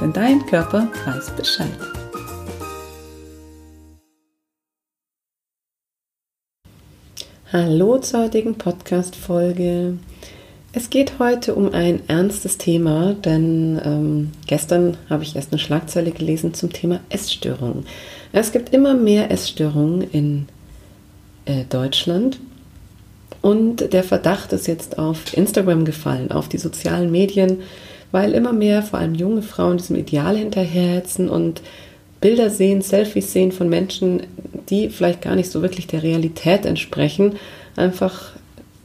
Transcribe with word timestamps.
denn 0.00 0.12
dein 0.12 0.46
Körper 0.46 0.88
weiß 1.04 1.30
Bescheid. 1.36 1.68
Hallo 7.52 7.98
zur 7.98 8.24
heutigen 8.24 8.56
Podcast-Folge. 8.56 9.98
Es 10.72 10.88
geht 10.88 11.18
heute 11.18 11.56
um 11.56 11.74
ein 11.74 12.08
ernstes 12.08 12.58
Thema, 12.58 13.14
denn 13.14 13.80
ähm, 13.84 14.32
gestern 14.46 14.96
habe 15.10 15.24
ich 15.24 15.34
erst 15.34 15.52
eine 15.52 15.58
Schlagzeile 15.58 16.12
gelesen 16.12 16.54
zum 16.54 16.72
Thema 16.72 17.00
Essstörungen. 17.08 17.86
Es 18.32 18.52
gibt 18.52 18.72
immer 18.72 18.94
mehr 18.94 19.30
Essstörungen 19.32 20.02
in 20.02 20.46
äh, 21.44 21.64
Deutschland 21.68 22.38
und 23.42 23.92
der 23.92 24.04
Verdacht 24.04 24.52
ist 24.52 24.68
jetzt 24.68 24.98
auf 24.98 25.36
Instagram 25.36 25.84
gefallen, 25.84 26.30
auf 26.30 26.48
die 26.48 26.58
sozialen 26.58 27.10
Medien, 27.10 27.62
weil 28.12 28.32
immer 28.32 28.52
mehr, 28.52 28.82
vor 28.82 28.98
allem 28.98 29.14
junge 29.14 29.42
Frauen, 29.42 29.78
diesem 29.78 29.96
Ideal 29.96 30.36
hinterherhetzen 30.36 31.28
und 31.28 31.62
Bilder 32.20 32.50
sehen, 32.50 32.82
Selfies 32.82 33.32
sehen 33.32 33.52
von 33.52 33.68
Menschen, 33.68 34.24
die 34.68 34.90
vielleicht 34.90 35.22
gar 35.22 35.36
nicht 35.36 35.50
so 35.50 35.62
wirklich 35.62 35.86
der 35.86 36.02
Realität 36.02 36.66
entsprechen, 36.66 37.36
einfach 37.76 38.32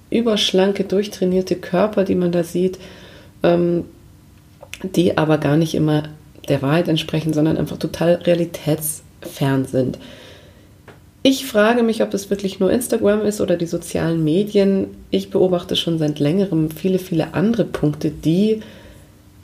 überschlanke, 0.09 0.83
durchtrainierte 0.83 1.55
Körper, 1.55 2.03
die 2.03 2.15
man 2.15 2.31
da 2.31 2.43
sieht, 2.43 2.79
ähm, 3.43 3.85
die 4.83 5.17
aber 5.17 5.37
gar 5.37 5.57
nicht 5.57 5.75
immer 5.75 6.03
der 6.47 6.61
Wahrheit 6.61 6.87
entsprechen, 6.87 7.33
sondern 7.33 7.57
einfach 7.57 7.77
total 7.77 8.15
realitätsfern 8.15 9.65
sind. 9.65 9.97
Ich 11.23 11.45
frage 11.47 11.81
mich, 11.81 12.03
ob 12.03 12.13
es 12.13 12.29
wirklich 12.29 12.59
nur 12.59 12.71
Instagram 12.71 13.21
ist 13.21 13.41
oder 13.41 13.57
die 13.57 13.65
sozialen 13.65 14.23
Medien. 14.23 14.89
Ich 15.09 15.31
beobachte 15.31 15.75
schon 15.75 15.97
seit 15.97 16.19
längerem 16.19 16.69
viele, 16.69 16.99
viele 16.99 17.33
andere 17.33 17.65
Punkte, 17.65 18.11
die 18.11 18.61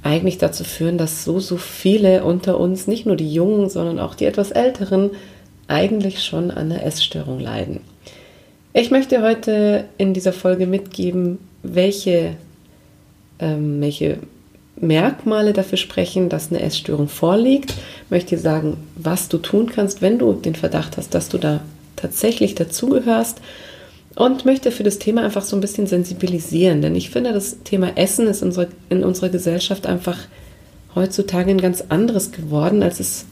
eigentlich 0.03 0.37
dazu 0.37 0.63
führen, 0.63 0.97
dass 0.97 1.23
so, 1.23 1.39
so 1.39 1.57
viele 1.57 2.23
unter 2.23 2.59
uns, 2.59 2.87
nicht 2.87 3.05
nur 3.05 3.15
die 3.15 3.31
Jungen, 3.31 3.69
sondern 3.69 3.99
auch 3.99 4.15
die 4.15 4.25
etwas 4.25 4.51
Älteren, 4.51 5.11
eigentlich 5.67 6.23
schon 6.23 6.51
an 6.51 6.71
einer 6.71 6.83
Essstörung 6.83 7.39
leiden. 7.39 7.81
Ich 8.73 8.89
möchte 8.89 9.21
heute 9.21 9.85
in 9.97 10.13
dieser 10.13 10.33
Folge 10.33 10.65
mitgeben, 10.65 11.39
welche, 11.61 12.35
ähm, 13.39 13.81
welche 13.81 14.17
Merkmale 14.77 15.53
dafür 15.53 15.77
sprechen, 15.77 16.29
dass 16.29 16.49
eine 16.49 16.61
Essstörung 16.61 17.07
vorliegt. 17.07 17.71
Ich 18.05 18.11
möchte 18.11 18.35
dir 18.35 18.41
sagen, 18.41 18.77
was 18.95 19.29
du 19.29 19.37
tun 19.37 19.67
kannst, 19.67 20.01
wenn 20.01 20.17
du 20.17 20.33
den 20.33 20.55
Verdacht 20.55 20.97
hast, 20.97 21.13
dass 21.13 21.29
du 21.29 21.37
da 21.37 21.61
tatsächlich 21.95 22.55
dazugehörst. 22.55 23.41
Und 24.15 24.45
möchte 24.45 24.71
für 24.71 24.83
das 24.83 24.99
Thema 24.99 25.23
einfach 25.23 25.43
so 25.43 25.55
ein 25.55 25.61
bisschen 25.61 25.87
sensibilisieren, 25.87 26.81
denn 26.81 26.95
ich 26.95 27.09
finde, 27.09 27.31
das 27.31 27.63
Thema 27.63 27.97
Essen 27.97 28.27
ist 28.27 28.43
unsere, 28.43 28.67
in 28.89 29.03
unserer 29.03 29.29
Gesellschaft 29.29 29.87
einfach 29.87 30.17
heutzutage 30.95 31.51
ein 31.51 31.61
ganz 31.61 31.85
anderes 31.87 32.31
geworden, 32.31 32.83
als 32.83 32.99
es 32.99 33.25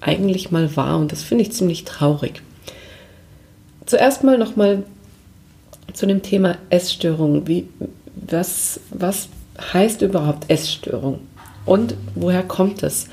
eigentlich 0.00 0.50
mal 0.50 0.76
war. 0.76 0.98
Und 0.98 1.12
das 1.12 1.22
finde 1.22 1.42
ich 1.42 1.52
ziemlich 1.52 1.84
traurig. 1.84 2.42
Zuerst 3.86 4.24
mal 4.24 4.38
nochmal 4.38 4.82
zu 5.92 6.06
dem 6.06 6.22
Thema 6.22 6.56
Essstörung. 6.70 7.46
Wie, 7.46 7.68
was, 8.14 8.80
was 8.90 9.28
heißt 9.72 10.02
überhaupt 10.02 10.50
Essstörung 10.50 11.20
und 11.64 11.94
woher 12.14 12.42
kommt 12.42 12.82
es? 12.82 13.06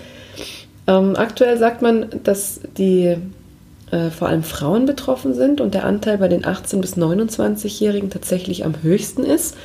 Ähm, 0.87 1.15
aktuell 1.15 1.57
sagt 1.57 1.81
man, 1.81 2.07
dass 2.23 2.61
die 2.77 3.17
äh, 3.91 4.09
vor 4.09 4.27
allem 4.27 4.43
Frauen 4.43 4.85
betroffen 4.85 5.33
sind 5.33 5.61
und 5.61 5.73
der 5.73 5.85
Anteil 5.85 6.17
bei 6.17 6.27
den 6.27 6.43
18- 6.43 6.81
bis 6.81 6.97
29-Jährigen 6.97 8.09
tatsächlich 8.09 8.65
am 8.65 8.81
höchsten 8.81 9.23
ist. 9.23 9.55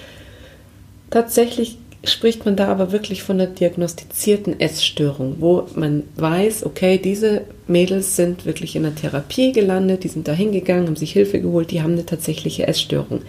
Tatsächlich 1.10 1.78
spricht 2.04 2.44
man 2.44 2.56
da 2.56 2.68
aber 2.68 2.92
wirklich 2.92 3.22
von 3.22 3.40
einer 3.40 3.50
diagnostizierten 3.50 4.60
Essstörung, 4.60 5.36
wo 5.40 5.66
man 5.74 6.04
weiß, 6.16 6.64
okay, 6.64 6.98
diese 6.98 7.42
Mädels 7.66 8.16
sind 8.16 8.46
wirklich 8.46 8.76
in 8.76 8.82
der 8.82 8.94
Therapie 8.94 9.52
gelandet, 9.52 10.04
die 10.04 10.08
sind 10.08 10.28
da 10.28 10.32
hingegangen, 10.32 10.86
haben 10.86 10.96
sich 10.96 11.12
Hilfe 11.12 11.40
geholt, 11.40 11.70
die 11.70 11.82
haben 11.82 11.92
eine 11.92 12.06
tatsächliche 12.06 12.66
Essstörung. 12.66 13.22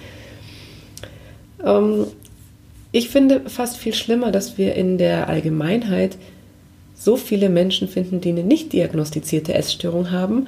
Ähm, 1.63 2.07
ich 2.91 3.09
finde 3.09 3.41
fast 3.47 3.77
viel 3.77 3.93
schlimmer, 3.93 4.31
dass 4.31 4.57
wir 4.57 4.75
in 4.75 4.97
der 4.97 5.27
Allgemeinheit 5.27 6.17
so 6.95 7.15
viele 7.15 7.49
Menschen 7.49 7.87
finden, 7.87 8.21
die 8.21 8.29
eine 8.29 8.43
nicht 8.43 8.73
diagnostizierte 8.73 9.53
Essstörung 9.53 10.11
haben. 10.11 10.47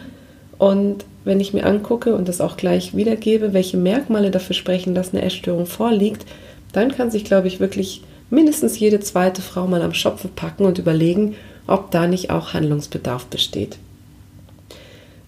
Und 0.59 1.05
wenn 1.23 1.39
ich 1.39 1.53
mir 1.53 1.65
angucke 1.65 2.13
und 2.13 2.27
das 2.27 2.41
auch 2.41 2.57
gleich 2.57 2.95
wiedergebe, 2.95 3.53
welche 3.53 3.77
Merkmale 3.77 4.29
dafür 4.29 4.53
sprechen, 4.53 4.93
dass 4.93 5.13
eine 5.13 5.23
Essstörung 5.23 5.65
vorliegt, 5.65 6.25
dann 6.73 6.91
kann 6.91 7.09
sich, 7.09 7.23
glaube 7.23 7.47
ich, 7.47 7.59
wirklich 7.59 8.03
mindestens 8.29 8.77
jede 8.77 8.99
zweite 8.99 9.41
Frau 9.41 9.65
mal 9.65 9.81
am 9.81 9.93
Schopfe 9.93 10.27
packen 10.27 10.65
und 10.65 10.77
überlegen, 10.77 11.35
ob 11.65 11.91
da 11.91 12.07
nicht 12.07 12.29
auch 12.29 12.53
Handlungsbedarf 12.53 13.25
besteht. 13.27 13.77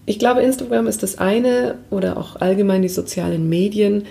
Ich 0.04 0.18
glaube, 0.18 0.42
Instagram 0.42 0.86
ist 0.86 1.02
das 1.02 1.18
eine 1.18 1.76
oder 1.90 2.16
auch 2.18 2.36
allgemein 2.36 2.82
die 2.82 2.88
sozialen 2.88 3.48
Medien. 3.48 4.04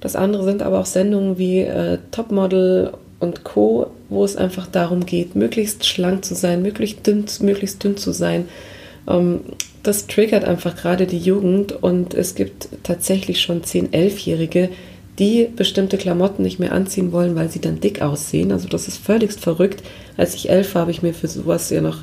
Das 0.00 0.14
andere 0.14 0.44
sind 0.44 0.62
aber 0.62 0.78
auch 0.80 0.86
Sendungen 0.86 1.38
wie 1.38 1.60
äh, 1.60 1.98
Topmodel 2.12 2.92
und 3.18 3.42
Co., 3.42 3.90
wo 4.10 4.24
es 4.24 4.36
einfach 4.36 4.66
darum 4.68 5.06
geht, 5.06 5.34
möglichst 5.34 5.86
schlank 5.86 6.24
zu 6.24 6.34
sein, 6.34 6.62
möglichst 6.62 7.06
dünn, 7.06 7.24
möglichst 7.40 7.82
dünn 7.82 7.96
zu 7.96 8.12
sein. 8.12 8.48
Ähm, 9.08 9.40
das 9.82 10.06
triggert 10.06 10.44
einfach 10.44 10.76
gerade 10.76 11.06
die 11.06 11.18
Jugend 11.18 11.72
und 11.72 12.14
es 12.14 12.34
gibt 12.34 12.68
tatsächlich 12.82 13.40
schon 13.40 13.62
10-, 13.62 13.90
11-Jährige, 13.90 14.70
die 15.18 15.48
bestimmte 15.54 15.98
Klamotten 15.98 16.42
nicht 16.42 16.60
mehr 16.60 16.72
anziehen 16.72 17.12
wollen, 17.12 17.34
weil 17.34 17.50
sie 17.50 17.60
dann 17.60 17.80
dick 17.80 18.02
aussehen. 18.02 18.52
Also 18.52 18.68
das 18.68 18.86
ist 18.86 18.98
völlig 18.98 19.32
verrückt. 19.32 19.82
Als 20.16 20.34
ich 20.34 20.48
elf 20.48 20.74
war, 20.74 20.82
habe 20.82 20.90
ich 20.90 21.02
mir 21.02 21.12
für 21.12 21.28
sowas 21.28 21.70
ja 21.70 21.80
noch, 21.80 21.98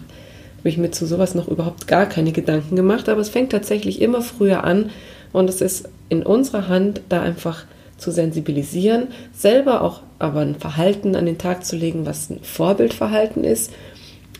habe 0.59 0.69
ich 0.69 0.77
mir 0.77 0.91
zu 0.91 1.05
sowas 1.05 1.33
noch 1.33 1.47
überhaupt 1.47 1.87
gar 1.87 2.07
keine 2.07 2.33
Gedanken 2.33 2.75
gemacht. 2.75 3.07
Aber 3.07 3.21
es 3.21 3.29
fängt 3.29 3.51
tatsächlich 3.51 4.01
immer 4.01 4.21
früher 4.21 4.63
an 4.63 4.89
und 5.31 5.49
es 5.49 5.61
ist 5.61 5.89
in 6.09 6.23
unserer 6.23 6.67
Hand, 6.67 7.01
da 7.07 7.21
einfach 7.21 7.65
zu 7.97 8.11
sensibilisieren, 8.11 9.07
selber 9.33 9.81
auch 9.81 10.01
aber 10.19 10.41
ein 10.41 10.55
Verhalten 10.55 11.15
an 11.15 11.25
den 11.25 11.37
Tag 11.37 11.65
zu 11.65 11.77
legen, 11.77 12.05
was 12.05 12.29
ein 12.29 12.39
Vorbildverhalten 12.41 13.43
ist 13.45 13.71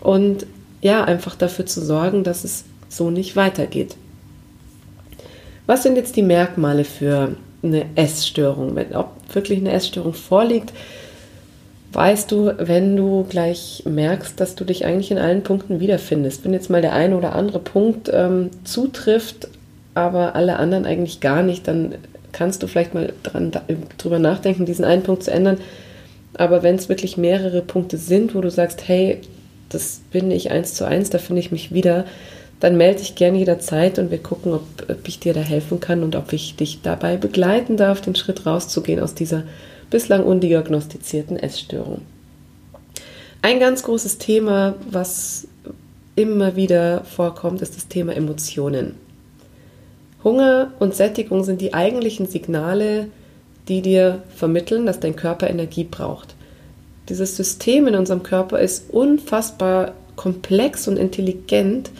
und 0.01 0.45
ja, 0.81 1.03
einfach 1.03 1.35
dafür 1.35 1.65
zu 1.65 1.83
sorgen, 1.83 2.23
dass 2.23 2.43
es 2.43 2.65
so 2.89 3.09
nicht 3.09 3.35
weitergeht. 3.35 3.95
Was 5.65 5.83
sind 5.83 5.95
jetzt 5.95 6.15
die 6.15 6.21
Merkmale 6.21 6.83
für 6.83 7.35
eine 7.65 7.85
Essstörung. 7.95 8.75
Wenn 8.75 8.95
ob 8.95 9.11
wirklich 9.33 9.59
eine 9.59 9.71
Essstörung 9.71 10.13
vorliegt, 10.13 10.71
weißt 11.93 12.31
du, 12.31 12.53
wenn 12.57 12.95
du 12.95 13.25
gleich 13.27 13.83
merkst, 13.85 14.39
dass 14.39 14.55
du 14.55 14.63
dich 14.65 14.85
eigentlich 14.85 15.11
in 15.11 15.17
allen 15.17 15.43
Punkten 15.43 15.79
wiederfindest. 15.79 16.45
Wenn 16.45 16.53
jetzt 16.53 16.69
mal 16.69 16.81
der 16.81 16.93
eine 16.93 17.17
oder 17.17 17.33
andere 17.33 17.59
Punkt 17.59 18.09
ähm, 18.13 18.49
zutrifft, 18.63 19.47
aber 19.93 20.35
alle 20.35 20.57
anderen 20.57 20.85
eigentlich 20.85 21.21
gar 21.21 21.41
nicht, 21.41 21.67
dann 21.67 21.95
kannst 22.31 22.61
du 22.61 22.67
vielleicht 22.67 22.93
mal 22.93 23.13
dran, 23.23 23.51
drüber 23.97 24.19
nachdenken, 24.19 24.65
diesen 24.65 24.85
einen 24.85 25.03
Punkt 25.03 25.23
zu 25.23 25.31
ändern. 25.31 25.57
Aber 26.37 26.63
wenn 26.63 26.75
es 26.75 26.89
wirklich 26.89 27.15
mehrere 27.15 27.61
Punkte 27.61 27.97
sind, 27.97 28.35
wo 28.35 28.41
du 28.41 28.51
sagst, 28.51 28.89
hey, 28.89 29.21
das 29.69 30.01
bin 30.11 30.31
ich 30.31 30.51
eins 30.51 30.73
zu 30.73 30.85
eins, 30.85 31.09
da 31.09 31.17
finde 31.17 31.39
ich 31.39 31.51
mich 31.53 31.73
wieder, 31.73 32.05
dann 32.59 32.77
melde 32.77 32.99
dich 32.99 33.15
gerne 33.15 33.37
jederzeit 33.37 33.99
und 33.99 34.11
wir 34.11 34.17
gucken, 34.17 34.53
ob, 34.53 34.63
ob, 34.89 35.07
ich 35.07 35.19
dir 35.19 35.33
da 35.33 35.41
helfen 35.41 35.79
kann 35.79 36.03
und 36.03 36.15
ob 36.15 36.31
ich 36.33 36.55
dich 36.55 36.81
dabei 36.81 37.17
begleiten 37.17 37.77
darf, 37.77 38.01
den 38.01 38.15
Schritt 38.15 38.45
rauszugehen 38.45 38.99
aus 38.99 39.13
dieser 39.13 39.43
bislang 39.89 40.23
undiagnostizierten 40.23 41.37
Essstörung. 41.37 42.01
Ein 43.41 43.59
ganz 43.59 43.83
großes 43.83 44.17
Thema, 44.17 44.75
was 44.89 45.47
immer 46.15 46.55
wieder 46.55 47.03
vorkommt, 47.03 47.61
ist 47.61 47.75
das 47.75 47.87
Thema 47.87 48.15
Emotionen. 48.15 48.95
Hunger 50.23 50.71
und 50.79 50.95
Sättigung 50.95 51.43
sind 51.43 51.61
die 51.61 51.73
eigentlichen 51.73 52.25
Signale, 52.25 53.07
die 53.67 53.81
dir 53.81 54.23
vermitteln, 54.35 54.85
dass 54.85 54.99
dein 54.99 55.15
Körper 55.15 55.49
Energie 55.49 55.83
braucht. 55.83 56.35
Dieses 57.09 57.35
System 57.35 57.87
in 57.87 57.95
unserem 57.95 58.23
Körper 58.23 58.59
ist 58.59 58.89
unfassbar 58.89 59.93
komplex 60.15 60.87
und 60.87 60.97
intelligent, 60.97 61.91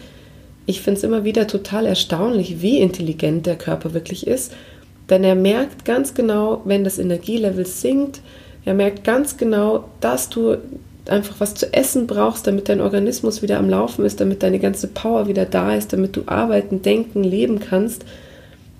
ich 0.66 0.80
finde 0.80 0.98
es 0.98 1.04
immer 1.04 1.24
wieder 1.24 1.46
total 1.46 1.86
erstaunlich, 1.86 2.60
wie 2.60 2.78
intelligent 2.78 3.46
der 3.46 3.56
Körper 3.56 3.94
wirklich 3.94 4.26
ist. 4.26 4.52
Denn 5.08 5.22
er 5.22 5.36
merkt 5.36 5.84
ganz 5.84 6.14
genau, 6.14 6.62
wenn 6.64 6.82
das 6.82 6.98
Energielevel 6.98 7.64
sinkt, 7.64 8.20
er 8.64 8.74
merkt 8.74 9.04
ganz 9.04 9.36
genau, 9.36 9.88
dass 10.00 10.28
du 10.28 10.56
einfach 11.08 11.36
was 11.38 11.54
zu 11.54 11.72
essen 11.72 12.08
brauchst, 12.08 12.48
damit 12.48 12.68
dein 12.68 12.80
Organismus 12.80 13.40
wieder 13.40 13.58
am 13.58 13.70
Laufen 13.70 14.04
ist, 14.04 14.20
damit 14.20 14.42
deine 14.42 14.58
ganze 14.58 14.88
Power 14.88 15.28
wieder 15.28 15.44
da 15.44 15.72
ist, 15.72 15.92
damit 15.92 16.16
du 16.16 16.22
arbeiten, 16.26 16.82
denken, 16.82 17.22
leben 17.22 17.60
kannst. 17.60 18.04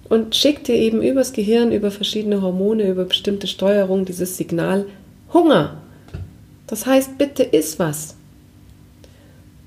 Und 0.08 0.34
schickt 0.34 0.66
dir 0.66 0.74
eben 0.74 1.02
übers 1.02 1.32
Gehirn, 1.32 1.70
über 1.70 1.92
verschiedene 1.92 2.42
Hormone, 2.42 2.88
über 2.88 3.04
bestimmte 3.04 3.46
Steuerung 3.46 4.04
dieses 4.04 4.36
Signal 4.36 4.86
Hunger. 5.32 5.76
Das 6.66 6.86
heißt, 6.86 7.16
bitte 7.16 7.44
iss 7.44 7.78
was. 7.78 8.16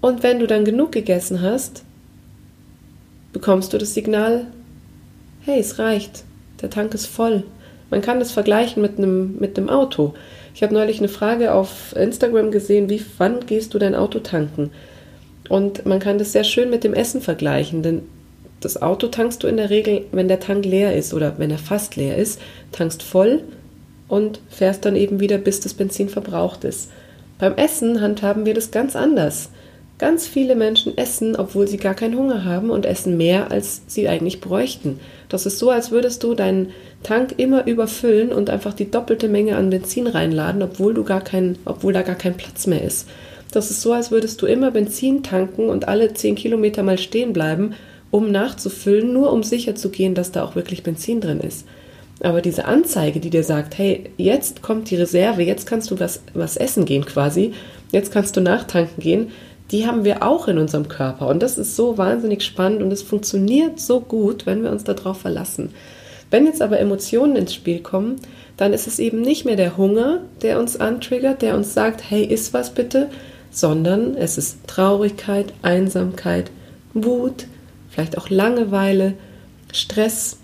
Und 0.02 0.24
wenn 0.24 0.40
du 0.40 0.48
dann 0.48 0.66
genug 0.66 0.92
gegessen 0.92 1.42
hast, 1.42 1.84
bekommst 3.40 3.72
du 3.72 3.78
das 3.78 3.94
Signal, 3.94 4.48
hey, 5.46 5.62
es 5.62 5.80
reicht, 5.80 6.26
der 6.62 6.70
Tank 6.70 6.94
ist 6.94 7.06
voll. 7.06 7.46
Man 7.90 8.02
kann 8.02 8.20
das 8.20 8.34
vergleichen 8.34 8.82
mit 8.82 8.98
einem, 8.98 9.38
mit 9.40 9.58
einem 9.58 9.70
Auto. 9.70 10.14
Ich 10.54 10.62
habe 10.62 10.74
neulich 10.74 11.00
eine 11.00 11.08
Frage 11.08 11.54
auf 11.54 11.96
Instagram 11.96 12.52
gesehen, 12.52 12.90
wie 12.90 13.02
wann 13.18 13.46
gehst 13.46 13.74
du 13.74 13.80
dein 13.80 13.96
Auto 13.96 14.20
tanken? 14.20 14.72
Und 15.48 15.86
man 15.86 16.00
kann 16.02 16.18
das 16.18 16.34
sehr 16.34 16.44
schön 16.44 16.70
mit 16.70 16.84
dem 16.84 16.94
Essen 16.94 17.22
vergleichen, 17.22 17.82
denn 17.82 18.02
das 18.60 18.82
Auto 18.82 19.08
tankst 19.08 19.42
du 19.42 19.48
in 19.48 19.56
der 19.56 19.70
Regel, 19.70 20.02
wenn 20.12 20.28
der 20.28 20.42
Tank 20.42 20.66
leer 20.66 20.94
ist 20.94 21.14
oder 21.14 21.36
wenn 21.38 21.50
er 21.50 21.60
fast 21.60 21.96
leer 21.96 22.18
ist, 22.18 22.42
tankst 22.74 23.02
voll 23.02 23.42
und 24.10 24.42
fährst 24.50 24.84
dann 24.84 24.98
eben 24.98 25.22
wieder, 25.22 25.38
bis 25.38 25.62
das 25.62 25.74
Benzin 25.74 26.10
verbraucht 26.10 26.66
ist. 26.66 26.92
Beim 27.38 27.56
Essen 27.56 28.02
handhaben 28.02 28.46
wir 28.46 28.54
das 28.54 28.70
ganz 28.70 28.98
anders. 28.98 29.50
Ganz 30.00 30.28
viele 30.28 30.56
Menschen 30.56 30.98
essen, 30.98 31.36
obwohl 31.36 31.68
sie 31.68 31.76
gar 31.76 31.94
keinen 31.94 32.16
Hunger 32.18 32.46
haben 32.46 32.70
und 32.70 32.86
essen 32.86 33.18
mehr, 33.18 33.52
als 33.52 33.82
sie 33.88 34.08
eigentlich 34.08 34.40
bräuchten. 34.40 35.02
Das 35.28 35.46
ist 35.46 35.60
so, 35.60 35.72
als 35.72 35.92
würdest 35.92 36.24
du 36.24 36.36
deinen 36.36 36.70
Tank 37.04 37.34
immer 37.36 37.68
überfüllen 37.68 38.32
und 38.32 38.50
einfach 38.50 38.74
die 38.74 38.90
doppelte 38.90 39.28
Menge 39.28 39.58
an 39.58 39.70
Benzin 39.70 40.08
reinladen, 40.08 40.64
obwohl 40.64 40.94
du 40.94 41.04
gar 41.04 41.22
kein, 41.22 41.58
obwohl 41.66 41.92
da 41.92 42.02
gar 42.02 42.16
kein 42.16 42.38
Platz 42.38 42.66
mehr 42.66 42.82
ist. 42.82 43.10
Das 43.52 43.72
ist 43.72 43.82
so, 43.82 43.92
als 43.92 44.10
würdest 44.10 44.42
du 44.42 44.46
immer 44.46 44.72
Benzin 44.72 45.22
tanken 45.22 45.70
und 45.70 45.90
alle 45.90 46.14
10 46.14 46.36
Kilometer 46.36 46.82
mal 46.82 46.98
stehen 46.98 47.34
bleiben, 47.34 47.74
um 48.10 48.32
nachzufüllen, 48.32 49.12
nur 49.12 49.34
um 49.34 49.44
sicher 49.44 49.76
zu 49.76 49.90
gehen, 49.90 50.16
dass 50.16 50.32
da 50.32 50.46
auch 50.46 50.56
wirklich 50.56 50.82
Benzin 50.82 51.20
drin 51.20 51.42
ist. 51.42 51.66
Aber 52.22 52.42
diese 52.42 52.66
Anzeige, 52.66 53.20
die 53.20 53.30
dir 53.30 53.44
sagt, 53.44 53.78
hey, 53.78 54.12
jetzt 54.18 54.62
kommt 54.62 54.90
die 54.90 54.96
Reserve, 54.96 55.42
jetzt 55.42 55.66
kannst 55.66 55.92
du 55.92 56.00
was, 56.00 56.22
was 56.34 56.58
essen 56.58 56.86
gehen 56.86 57.06
quasi, 57.06 57.54
jetzt 57.92 58.12
kannst 58.12 58.36
du 58.36 58.42
nachtanken 58.42 59.02
gehen, 59.02 59.32
die 59.72 59.86
haben 59.86 60.04
wir 60.04 60.24
auch 60.24 60.48
in 60.48 60.58
unserem 60.58 60.88
Körper. 60.88 61.28
Und 61.28 61.44
das 61.44 61.58
ist 61.58 61.76
so 61.76 61.98
wahnsinnig 61.98 62.44
spannend 62.44 62.82
und 62.82 62.92
es 62.92 63.04
funktioniert 63.04 63.80
so 63.80 64.00
gut, 64.00 64.46
wenn 64.46 64.64
wir 64.64 64.72
uns 64.72 64.84
darauf 64.84 65.22
verlassen. 65.22 65.72
Wenn 66.32 66.46
jetzt 66.46 66.62
aber 66.62 66.80
Emotionen 66.80 67.36
ins 67.36 67.54
Spiel 67.54 67.80
kommen, 67.80 68.18
dann 68.58 68.74
ist 68.74 68.88
es 68.88 69.00
eben 69.00 69.22
nicht 69.22 69.46
mehr 69.46 69.56
der 69.56 69.78
Hunger, 69.78 70.22
der 70.42 70.60
uns 70.60 70.80
antriggert, 70.80 71.42
der 71.42 71.56
uns 71.56 71.74
sagt, 71.74 72.10
hey, 72.10 72.24
iss 72.24 72.54
was 72.54 72.74
bitte, 72.74 73.10
sondern 73.52 74.16
es 74.16 74.38
ist 74.38 74.68
Traurigkeit, 74.68 75.54
Einsamkeit, 75.62 76.52
Wut, 76.94 77.48
vielleicht 77.90 78.18
auch 78.18 78.30
Langeweile, 78.30 79.14
Stress. 79.72 80.38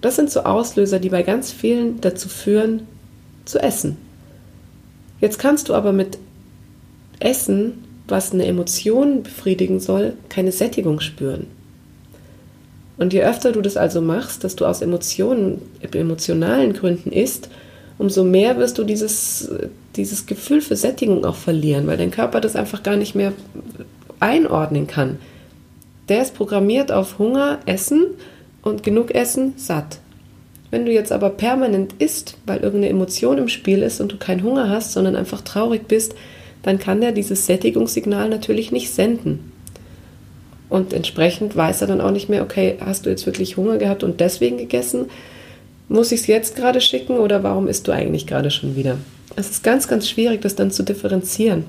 Das 0.00 0.16
sind 0.16 0.30
so 0.30 0.42
Auslöser, 0.42 0.98
die 1.00 1.08
bei 1.08 1.22
ganz 1.22 1.50
vielen 1.50 2.00
dazu 2.00 2.28
führen, 2.28 2.86
zu 3.44 3.58
essen. 3.58 3.96
Jetzt 5.20 5.38
kannst 5.38 5.68
du 5.68 5.74
aber 5.74 5.92
mit 5.92 6.18
Essen 7.18 7.87
was 8.08 8.32
eine 8.32 8.46
Emotion 8.46 9.22
befriedigen 9.22 9.80
soll, 9.80 10.14
keine 10.28 10.52
Sättigung 10.52 11.00
spüren. 11.00 11.46
Und 12.96 13.12
je 13.12 13.22
öfter 13.22 13.52
du 13.52 13.60
das 13.62 13.76
also 13.76 14.00
machst, 14.00 14.42
dass 14.42 14.56
du 14.56 14.66
aus 14.66 14.82
Emotionen, 14.82 15.62
emotionalen 15.92 16.72
Gründen 16.72 17.12
isst, 17.12 17.48
umso 17.96 18.24
mehr 18.24 18.58
wirst 18.58 18.78
du 18.78 18.84
dieses, 18.84 19.50
dieses 19.96 20.26
Gefühl 20.26 20.60
für 20.60 20.76
Sättigung 20.76 21.24
auch 21.24 21.36
verlieren, 21.36 21.86
weil 21.86 21.96
dein 21.96 22.10
Körper 22.10 22.40
das 22.40 22.56
einfach 22.56 22.82
gar 22.82 22.96
nicht 22.96 23.14
mehr 23.14 23.32
einordnen 24.20 24.86
kann. 24.86 25.18
Der 26.08 26.22
ist 26.22 26.34
programmiert 26.34 26.90
auf 26.90 27.18
Hunger, 27.18 27.58
Essen 27.66 28.06
und 28.62 28.82
genug 28.82 29.14
Essen, 29.14 29.54
satt. 29.56 29.98
Wenn 30.70 30.84
du 30.84 30.92
jetzt 30.92 31.12
aber 31.12 31.30
permanent 31.30 31.94
isst, 31.98 32.36
weil 32.46 32.58
irgendeine 32.60 32.90
Emotion 32.90 33.38
im 33.38 33.48
Spiel 33.48 33.82
ist 33.82 34.00
und 34.00 34.12
du 34.12 34.16
keinen 34.16 34.42
Hunger 34.42 34.68
hast, 34.68 34.92
sondern 34.92 35.16
einfach 35.16 35.40
traurig 35.40 35.86
bist, 35.88 36.14
dann 36.62 36.78
kann 36.78 37.00
der 37.00 37.12
dieses 37.12 37.46
Sättigungssignal 37.46 38.28
natürlich 38.28 38.72
nicht 38.72 38.90
senden. 38.90 39.52
Und 40.68 40.92
entsprechend 40.92 41.56
weiß 41.56 41.80
er 41.80 41.86
dann 41.86 42.00
auch 42.00 42.10
nicht 42.10 42.28
mehr, 42.28 42.42
okay, 42.42 42.76
hast 42.80 43.06
du 43.06 43.10
jetzt 43.10 43.26
wirklich 43.26 43.56
Hunger 43.56 43.78
gehabt 43.78 44.02
und 44.04 44.20
deswegen 44.20 44.58
gegessen? 44.58 45.06
Muss 45.88 46.12
ich 46.12 46.20
es 46.20 46.26
jetzt 46.26 46.56
gerade 46.56 46.80
schicken 46.80 47.18
oder 47.18 47.42
warum 47.42 47.68
isst 47.68 47.88
du 47.88 47.92
eigentlich 47.92 48.26
gerade 48.26 48.50
schon 48.50 48.76
wieder? 48.76 48.98
Es 49.36 49.50
ist 49.50 49.62
ganz, 49.62 49.88
ganz 49.88 50.08
schwierig, 50.08 50.42
das 50.42 50.56
dann 50.56 50.70
zu 50.70 50.82
differenzieren. 50.82 51.64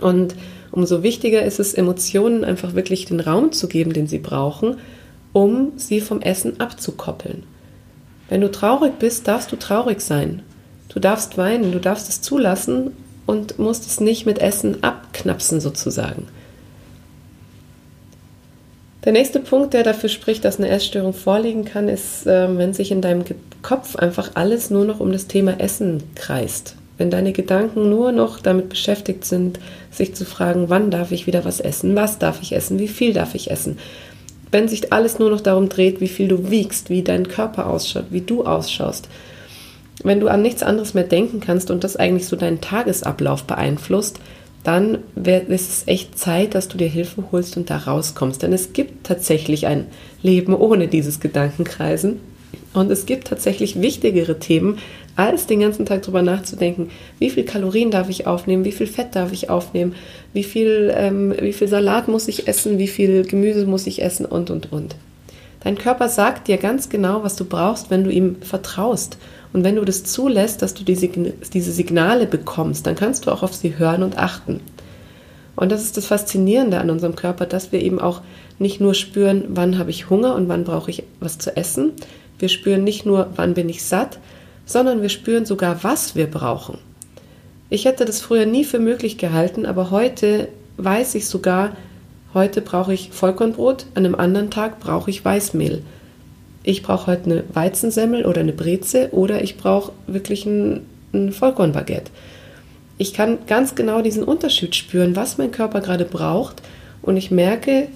Und 0.00 0.34
umso 0.70 1.02
wichtiger 1.02 1.42
ist 1.42 1.60
es, 1.60 1.74
Emotionen 1.74 2.44
einfach 2.44 2.74
wirklich 2.74 3.04
den 3.04 3.20
Raum 3.20 3.52
zu 3.52 3.68
geben, 3.68 3.92
den 3.92 4.06
sie 4.06 4.18
brauchen, 4.18 4.76
um 5.32 5.72
sie 5.76 6.00
vom 6.00 6.22
Essen 6.22 6.60
abzukoppeln. 6.60 7.42
Wenn 8.30 8.40
du 8.40 8.50
traurig 8.50 8.98
bist, 8.98 9.28
darfst 9.28 9.52
du 9.52 9.56
traurig 9.56 10.00
sein. 10.00 10.42
Du 10.88 10.98
darfst 10.98 11.36
weinen, 11.36 11.72
du 11.72 11.80
darfst 11.80 12.08
es 12.08 12.22
zulassen 12.22 12.92
und 13.26 13.58
musst 13.58 13.86
es 13.86 14.00
nicht 14.00 14.26
mit 14.26 14.38
Essen 14.38 14.82
abknapsen 14.82 15.60
sozusagen. 15.60 16.26
Der 19.04 19.12
nächste 19.12 19.38
Punkt, 19.40 19.74
der 19.74 19.82
dafür 19.82 20.08
spricht, 20.08 20.44
dass 20.46 20.58
eine 20.58 20.70
Essstörung 20.70 21.12
vorliegen 21.12 21.66
kann, 21.66 21.90
ist, 21.90 22.24
ähm, 22.26 22.56
wenn 22.56 22.72
sich 22.72 22.90
in 22.90 23.02
deinem 23.02 23.24
Kopf 23.60 23.96
einfach 23.96 24.30
alles 24.34 24.70
nur 24.70 24.86
noch 24.86 25.00
um 25.00 25.12
das 25.12 25.26
Thema 25.26 25.60
Essen 25.60 26.02
kreist. 26.14 26.76
Wenn 26.96 27.10
deine 27.10 27.32
Gedanken 27.32 27.90
nur 27.90 28.12
noch 28.12 28.38
damit 28.38 28.70
beschäftigt 28.70 29.24
sind, 29.24 29.58
sich 29.90 30.14
zu 30.14 30.24
fragen, 30.24 30.70
wann 30.70 30.90
darf 30.90 31.12
ich 31.12 31.26
wieder 31.26 31.44
was 31.44 31.60
essen, 31.60 31.96
was 31.96 32.18
darf 32.18 32.40
ich 32.40 32.52
essen, 32.52 32.78
wie 32.78 32.88
viel 32.88 33.12
darf 33.12 33.34
ich 33.34 33.50
essen. 33.50 33.78
Wenn 34.50 34.68
sich 34.68 34.92
alles 34.92 35.18
nur 35.18 35.30
noch 35.30 35.40
darum 35.40 35.68
dreht, 35.68 36.00
wie 36.00 36.08
viel 36.08 36.28
du 36.28 36.50
wiegst, 36.50 36.88
wie 36.88 37.02
dein 37.02 37.28
Körper 37.28 37.66
ausschaut, 37.66 38.06
wie 38.10 38.20
du 38.20 38.44
ausschaust, 38.44 39.08
wenn 40.02 40.20
du 40.20 40.28
an 40.28 40.42
nichts 40.42 40.62
anderes 40.62 40.94
mehr 40.94 41.04
denken 41.04 41.40
kannst 41.40 41.70
und 41.70 41.84
das 41.84 41.96
eigentlich 41.96 42.26
so 42.26 42.36
deinen 42.36 42.60
Tagesablauf 42.60 43.44
beeinflusst, 43.44 44.18
dann 44.64 44.98
ist 45.14 45.70
es 45.70 45.82
echt 45.86 46.18
Zeit, 46.18 46.54
dass 46.54 46.68
du 46.68 46.78
dir 46.78 46.88
Hilfe 46.88 47.24
holst 47.30 47.56
und 47.56 47.68
da 47.68 47.76
rauskommst. 47.76 48.42
Denn 48.42 48.52
es 48.52 48.72
gibt 48.72 49.06
tatsächlich 49.06 49.66
ein 49.66 49.86
Leben 50.22 50.54
ohne 50.54 50.88
dieses 50.88 51.20
Gedankenkreisen. 51.20 52.18
Und 52.72 52.90
es 52.90 53.06
gibt 53.06 53.28
tatsächlich 53.28 53.80
wichtigere 53.80 54.38
Themen, 54.38 54.78
als 55.16 55.46
den 55.46 55.60
ganzen 55.60 55.86
Tag 55.86 56.02
darüber 56.02 56.22
nachzudenken, 56.22 56.90
wie 57.18 57.30
viel 57.30 57.44
Kalorien 57.44 57.90
darf 57.90 58.08
ich 58.08 58.26
aufnehmen, 58.26 58.64
wie 58.64 58.72
viel 58.72 58.88
Fett 58.88 59.14
darf 59.14 59.32
ich 59.32 59.48
aufnehmen, 59.48 59.94
wie 60.32 60.42
viel, 60.42 60.92
ähm, 60.96 61.34
wie 61.40 61.52
viel 61.52 61.68
Salat 61.68 62.08
muss 62.08 62.26
ich 62.26 62.48
essen, 62.48 62.78
wie 62.78 62.88
viel 62.88 63.24
Gemüse 63.24 63.66
muss 63.66 63.86
ich 63.86 64.02
essen 64.02 64.26
und, 64.26 64.50
und, 64.50 64.72
und. 64.72 64.96
Dein 65.64 65.78
Körper 65.78 66.10
sagt 66.10 66.46
dir 66.46 66.58
ganz 66.58 66.90
genau, 66.90 67.24
was 67.24 67.36
du 67.36 67.46
brauchst, 67.46 67.90
wenn 67.90 68.04
du 68.04 68.10
ihm 68.10 68.36
vertraust. 68.42 69.16
Und 69.54 69.64
wenn 69.64 69.76
du 69.76 69.84
das 69.84 70.04
zulässt, 70.04 70.60
dass 70.60 70.74
du 70.74 70.84
diese 70.84 71.72
Signale 71.72 72.26
bekommst, 72.26 72.86
dann 72.86 72.96
kannst 72.96 73.26
du 73.26 73.30
auch 73.30 73.42
auf 73.42 73.54
sie 73.54 73.78
hören 73.78 74.02
und 74.02 74.18
achten. 74.18 74.60
Und 75.56 75.72
das 75.72 75.82
ist 75.82 75.96
das 75.96 76.06
Faszinierende 76.06 76.78
an 76.78 76.90
unserem 76.90 77.16
Körper, 77.16 77.46
dass 77.46 77.72
wir 77.72 77.80
eben 77.80 77.98
auch 77.98 78.20
nicht 78.58 78.80
nur 78.80 78.92
spüren, 78.94 79.44
wann 79.48 79.78
habe 79.78 79.90
ich 79.90 80.10
Hunger 80.10 80.34
und 80.34 80.48
wann 80.48 80.64
brauche 80.64 80.90
ich 80.90 81.04
was 81.20 81.38
zu 81.38 81.56
essen. 81.56 81.92
Wir 82.38 82.48
spüren 82.48 82.84
nicht 82.84 83.06
nur, 83.06 83.28
wann 83.36 83.54
bin 83.54 83.68
ich 83.68 83.84
satt, 83.84 84.18
sondern 84.66 85.00
wir 85.00 85.08
spüren 85.08 85.46
sogar, 85.46 85.82
was 85.82 86.14
wir 86.14 86.26
brauchen. 86.26 86.78
Ich 87.70 87.86
hätte 87.86 88.04
das 88.04 88.20
früher 88.20 88.44
nie 88.44 88.64
für 88.64 88.78
möglich 88.80 89.16
gehalten, 89.16 89.64
aber 89.64 89.90
heute 89.90 90.48
weiß 90.76 91.14
ich 91.14 91.26
sogar, 91.26 91.76
heute 92.34 92.60
brauche 92.60 92.92
ich 92.92 93.10
Vollkornbrot, 93.10 93.86
an 93.94 94.04
einem 94.04 94.14
anderen 94.14 94.50
Tag 94.50 94.80
brauche 94.80 95.10
ich 95.10 95.24
Weißmehl 95.24 95.82
ich 96.64 96.82
brauche 96.82 97.06
heute 97.06 97.30
eine 97.30 97.44
Weizensemmel 97.52 98.24
oder 98.24 98.40
eine 98.40 98.54
Breze 98.54 99.10
oder 99.12 99.44
ich 99.44 99.58
brauche 99.58 99.92
wirklich 100.06 100.46
ein, 100.46 100.80
ein 101.12 101.30
Vollkornbaguette. 101.30 102.10
Ich 102.96 103.12
kann 103.12 103.38
ganz 103.46 103.74
genau 103.74 104.00
diesen 104.00 104.24
Unterschied 104.24 104.74
spüren, 104.74 105.14
was 105.14 105.36
mein 105.36 105.50
Körper 105.50 105.82
gerade 105.82 106.06
braucht 106.06 106.62
und 107.02 107.18
ich 107.18 107.30
merke, 107.30 107.88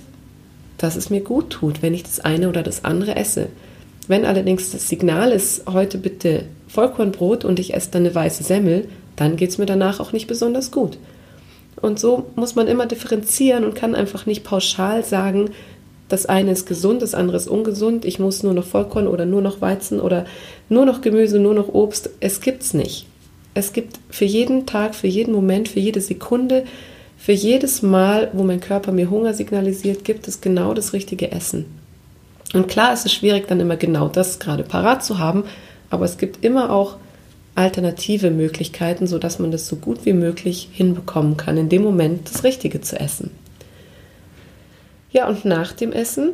dass 0.77 0.97
es 0.97 1.09
mir 1.09 1.23
gut 1.23 1.51
tut, 1.51 1.83
wenn 1.83 1.95
ich 1.95 2.03
das 2.03 2.21
eine 2.21 2.49
oder 2.49 2.63
das 2.63 2.85
andere 2.85 3.17
esse. 3.17 3.47
Wenn 4.07 4.27
allerdings 4.27 4.71
das 4.71 4.89
Signal 4.89 5.33
ist, 5.33 5.67
heute 5.67 5.97
bitte 5.97 6.45
Vollkornbrot 6.69 7.45
und 7.45 7.59
ich 7.59 7.75
esse 7.75 7.91
dann 7.91 8.03
eine 8.05 8.15
weiße 8.15 8.45
Semmel, 8.45 8.89
dann 9.17 9.37
geht 9.37 9.51
es 9.51 9.59
mir 9.59 9.67
danach 9.67 9.99
auch 9.99 10.13
nicht 10.13 10.27
besonders 10.27 10.71
gut. 10.71 10.99
Und 11.81 11.99
so 11.99 12.27
muss 12.35 12.55
man 12.55 12.67
immer 12.67 12.87
differenzieren 12.87 13.65
und 13.65 13.75
kann 13.75 13.95
einfach 13.95 14.27
nicht 14.27 14.45
pauschal 14.45 15.05
sagen, 15.05 15.51
das 16.09 16.27
eine 16.27 16.53
ist 16.53 16.67
gesund, 16.67 17.03
das 17.03 17.15
andere 17.15 17.37
ist 17.37 17.49
ungesund. 17.49 18.05
Ich 18.05 18.19
muss 18.19 18.43
nur 18.43 18.55
noch 18.55 18.65
Vollkorn 18.65 19.07
oder 19.07 19.27
nur 19.27 19.43
noch 19.43 19.61
Weizen 19.61 20.01
oder 20.01 20.25
nur 20.69 20.87
noch 20.87 21.03
Gemüse, 21.03 21.39
nur 21.39 21.55
noch 21.55 21.69
Obst. 21.69 22.11
Es 22.21 22.41
gibt's 22.41 22.73
nicht. 22.73 23.07
Es 23.55 23.73
gibt 23.73 23.99
für 24.09 24.25
jeden 24.25 24.67
Tag, 24.67 24.95
für 24.95 25.07
jeden 25.07 25.33
Moment, 25.33 25.69
für 25.69 25.81
jede 25.81 26.01
Sekunde, 26.01 26.65
für 27.19 27.33
jedes 27.33 27.83
Mal, 27.83 28.31
wo 28.33 28.43
mein 28.43 28.61
Körper 28.61 28.93
mir 28.93 29.11
Hunger 29.11 29.35
signalisiert, 29.35 30.05
gibt 30.05 30.29
es 30.29 30.41
genau 30.41 30.73
das 30.73 30.93
richtige 30.93 31.33
Essen. 31.33 31.67
Und 32.55 32.69
klar 32.69 32.95
ist 32.95 33.05
es 33.05 33.13
schwierig, 33.13 33.47
dann 33.49 33.61
immer 33.61 33.77
genau 33.77 34.09
das 34.09 34.39
gerade 34.39 34.63
parat 34.63 35.05
zu 35.05 35.19
haben, 35.19 35.45
aber 35.91 36.07
es 36.07 36.17
gibt 36.17 36.45
immer 36.45 36.71
auch 36.71 36.97
alternative 37.59 38.31
Möglichkeiten, 38.31 39.07
sodass 39.07 39.41
man 39.41 39.51
das 39.51 39.67
so 39.67 39.77
gut 39.77 40.07
wie 40.07 40.13
möglich 40.13 40.69
hinbekommen 40.73 41.37
kann, 41.37 41.57
in 41.57 41.69
dem 41.69 41.83
Moment 41.83 42.31
das 42.31 42.45
Richtige 42.45 42.81
zu 42.81 42.99
essen. 42.99 43.31
Ja, 45.11 45.27
und 45.29 45.45
nach 45.45 45.73
dem 45.73 45.93
Essen 45.93 46.31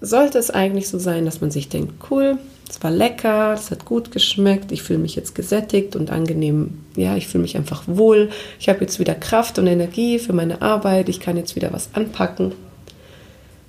sollte 0.00 0.38
es 0.38 0.50
eigentlich 0.50 0.88
so 0.88 0.98
sein, 0.98 1.24
dass 1.24 1.40
man 1.40 1.50
sich 1.50 1.68
denkt, 1.68 1.94
cool, 2.10 2.38
es 2.68 2.82
war 2.84 2.90
lecker, 2.90 3.52
es 3.54 3.70
hat 3.70 3.84
gut 3.84 4.12
geschmeckt, 4.12 4.70
ich 4.70 4.82
fühle 4.82 5.00
mich 5.00 5.16
jetzt 5.16 5.34
gesättigt 5.34 5.96
und 5.96 6.10
angenehm, 6.10 6.78
ja, 6.94 7.16
ich 7.16 7.26
fühle 7.26 7.42
mich 7.42 7.56
einfach 7.56 7.82
wohl, 7.86 8.30
ich 8.60 8.68
habe 8.68 8.82
jetzt 8.82 9.00
wieder 9.00 9.14
Kraft 9.14 9.58
und 9.58 9.66
Energie 9.66 10.18
für 10.20 10.32
meine 10.32 10.62
Arbeit, 10.62 11.08
ich 11.08 11.18
kann 11.18 11.36
jetzt 11.36 11.56
wieder 11.56 11.72
was 11.72 11.88
anpacken. 11.94 12.52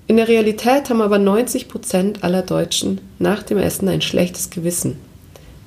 In 0.05 0.17
der 0.17 0.27
Realität 0.27 0.89
haben 0.89 1.01
aber 1.01 1.17
90 1.17 1.67
Prozent 1.67 2.23
aller 2.23 2.43
Deutschen 2.43 3.01
nach 3.17 3.41
dem 3.41 3.57
Essen 3.57 3.87
ein 3.89 4.01
schlechtes 4.01 4.49
Gewissen, 4.49 4.97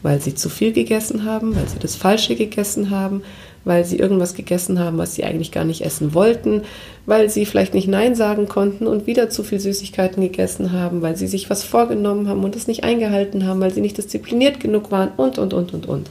weil 0.03 0.21
sie 0.21 0.35
zu 0.35 0.49
viel 0.49 0.73
gegessen 0.73 1.25
haben, 1.25 1.55
weil 1.55 1.69
sie 1.69 1.79
das 1.79 1.97
Falsche 1.97 2.37
gegessen 2.37 2.91
haben, 2.91 3.23
weil 3.65 3.85
sie 3.85 3.99
irgendwas 3.99 4.35
gegessen 4.35 4.79
haben, 4.79 4.99
was 4.99 5.15
sie 5.15 5.25
eigentlich 5.25 5.53
gar 5.53 5.65
nicht 5.65 5.83
essen 5.83 6.15
wollten, 6.15 6.63
weil 7.07 7.29
sie 7.29 7.45
vielleicht 7.45 7.75
nicht 7.75 7.89
Nein 7.89 8.15
sagen 8.15 8.49
konnten 8.49 8.87
und 8.87 9.07
wieder 9.07 9.29
zu 9.29 9.43
viel 9.43 9.61
Süßigkeiten 9.61 10.23
gegessen 10.23 10.73
haben, 10.73 11.03
weil 11.03 11.17
sie 11.17 11.27
sich 11.27 11.51
was 11.51 11.63
vorgenommen 11.63 12.29
haben 12.29 12.43
und 12.43 12.57
es 12.57 12.67
nicht 12.67 12.85
eingehalten 12.85 13.47
haben, 13.47 13.61
weil 13.61 13.73
sie 13.73 13.83
nicht 13.83 13.99
diszipliniert 13.99 14.61
genug 14.61 14.91
waren 14.91 15.11
und, 15.17 15.39
und, 15.39 15.53
und, 15.53 15.75
und, 15.75 15.87
und. 15.87 16.11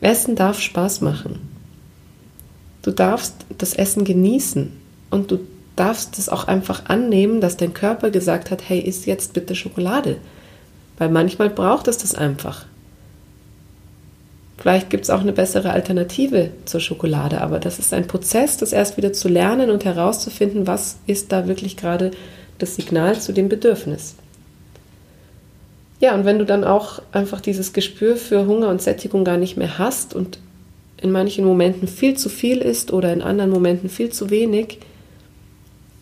Essen 0.00 0.36
darf 0.36 0.60
Spaß 0.60 1.00
machen. 1.00 1.38
Du 2.82 2.90
darfst 2.90 3.34
das 3.56 3.74
Essen 3.74 4.04
genießen 4.04 4.72
und 5.10 5.30
du 5.30 5.40
darfst 5.76 6.18
es 6.18 6.28
auch 6.28 6.46
einfach 6.46 6.86
annehmen, 6.86 7.40
dass 7.40 7.56
dein 7.56 7.74
Körper 7.74 8.10
gesagt 8.10 8.50
hat, 8.50 8.68
hey, 8.68 8.80
isst 8.80 9.06
jetzt 9.06 9.32
bitte 9.32 9.54
Schokolade. 9.54 10.18
Weil 10.98 11.10
manchmal 11.10 11.50
braucht 11.50 11.88
es 11.88 11.98
das 11.98 12.14
einfach. 12.14 12.64
Vielleicht 14.58 14.88
gibt 14.88 15.04
es 15.04 15.10
auch 15.10 15.20
eine 15.20 15.32
bessere 15.32 15.70
Alternative 15.70 16.50
zur 16.64 16.80
Schokolade, 16.80 17.40
aber 17.40 17.58
das 17.58 17.78
ist 17.78 17.92
ein 17.92 18.06
Prozess, 18.06 18.56
das 18.56 18.72
erst 18.72 18.96
wieder 18.96 19.12
zu 19.12 19.28
lernen 19.28 19.70
und 19.70 19.84
herauszufinden, 19.84 20.66
was 20.66 20.98
ist 21.06 21.30
da 21.30 21.46
wirklich 21.46 21.76
gerade 21.76 22.10
das 22.58 22.76
Signal 22.76 23.20
zu 23.20 23.32
dem 23.32 23.50
Bedürfnis. 23.50 24.14
Ja, 26.00 26.14
und 26.14 26.24
wenn 26.24 26.38
du 26.38 26.46
dann 26.46 26.64
auch 26.64 27.02
einfach 27.12 27.40
dieses 27.40 27.74
Gespür 27.74 28.16
für 28.16 28.46
Hunger 28.46 28.68
und 28.68 28.82
Sättigung 28.82 29.24
gar 29.24 29.36
nicht 29.36 29.56
mehr 29.56 29.78
hast 29.78 30.14
und 30.14 30.38
in 31.00 31.10
manchen 31.10 31.44
Momenten 31.44 31.86
viel 31.86 32.16
zu 32.16 32.30
viel 32.30 32.58
ist 32.58 32.92
oder 32.92 33.12
in 33.12 33.22
anderen 33.22 33.50
Momenten 33.50 33.90
viel 33.90 34.10
zu 34.10 34.30
wenig, 34.30 34.78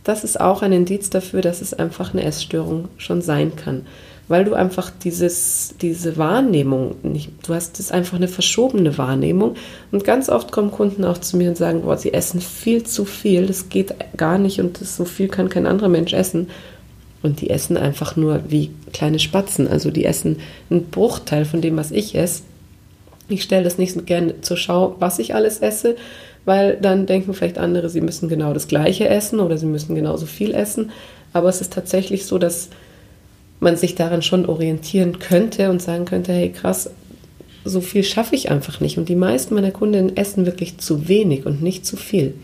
das 0.04 0.22
ist 0.22 0.40
auch 0.40 0.62
ein 0.62 0.72
Indiz 0.72 1.10
dafür, 1.10 1.40
dass 1.40 1.60
es 1.60 1.74
einfach 1.74 2.12
eine 2.12 2.24
Essstörung 2.24 2.88
schon 2.98 3.20
sein 3.20 3.56
kann 3.56 3.84
weil 4.28 4.44
du 4.44 4.54
einfach 4.54 4.90
dieses, 4.90 5.74
diese 5.82 6.16
Wahrnehmung 6.16 6.96
nicht, 7.02 7.30
du 7.46 7.54
hast 7.54 7.78
das 7.78 7.90
einfach 7.90 8.16
eine 8.16 8.28
verschobene 8.28 8.96
Wahrnehmung. 8.96 9.56
Und 9.92 10.04
ganz 10.04 10.28
oft 10.28 10.50
kommen 10.50 10.70
Kunden 10.70 11.04
auch 11.04 11.18
zu 11.18 11.36
mir 11.36 11.50
und 11.50 11.56
sagen, 11.56 11.82
boah, 11.82 11.98
sie 11.98 12.14
essen 12.14 12.40
viel 12.40 12.84
zu 12.84 13.04
viel, 13.04 13.46
das 13.46 13.68
geht 13.68 13.94
gar 14.16 14.38
nicht 14.38 14.60
und 14.60 14.80
das, 14.80 14.96
so 14.96 15.04
viel 15.04 15.28
kann 15.28 15.50
kein 15.50 15.66
anderer 15.66 15.88
Mensch 15.88 16.14
essen. 16.14 16.48
Und 17.22 17.40
die 17.40 17.50
essen 17.50 17.76
einfach 17.76 18.16
nur 18.16 18.42
wie 18.48 18.70
kleine 18.92 19.18
Spatzen. 19.18 19.66
Also 19.66 19.90
die 19.90 20.04
essen 20.04 20.40
einen 20.68 20.84
Bruchteil 20.90 21.46
von 21.46 21.62
dem, 21.62 21.76
was 21.76 21.90
ich 21.90 22.14
esse. 22.14 22.42
Ich 23.28 23.42
stelle 23.42 23.64
das 23.64 23.78
nicht 23.78 23.94
so 23.94 24.02
gerne 24.02 24.42
zur 24.42 24.58
Schau, 24.58 24.96
was 24.98 25.18
ich 25.18 25.34
alles 25.34 25.60
esse, 25.60 25.96
weil 26.44 26.76
dann 26.76 27.06
denken 27.06 27.32
vielleicht 27.32 27.56
andere, 27.56 27.88
sie 27.88 28.02
müssen 28.02 28.28
genau 28.28 28.52
das 28.52 28.68
Gleiche 28.68 29.08
essen 29.08 29.40
oder 29.40 29.56
sie 29.56 29.64
müssen 29.64 29.94
genauso 29.94 30.26
viel 30.26 30.52
essen. 30.54 30.90
Aber 31.32 31.48
es 31.48 31.62
ist 31.62 31.72
tatsächlich 31.72 32.26
so, 32.26 32.36
dass 32.36 32.68
man 33.60 33.76
sich 33.76 33.94
daran 33.94 34.22
schon 34.22 34.46
orientieren 34.46 35.18
könnte 35.18 35.70
und 35.70 35.80
sagen 35.80 36.04
könnte, 36.04 36.32
hey 36.32 36.50
krass, 36.50 36.90
so 37.64 37.80
viel 37.80 38.04
schaffe 38.04 38.34
ich 38.34 38.50
einfach 38.50 38.80
nicht. 38.80 38.98
Und 38.98 39.08
die 39.08 39.16
meisten 39.16 39.54
meiner 39.54 39.70
Kundinnen 39.70 40.16
essen 40.16 40.46
wirklich 40.46 40.78
zu 40.78 41.08
wenig 41.08 41.46
und 41.46 41.62
nicht 41.62 41.86
zu 41.86 41.96
viel. 41.96 42.34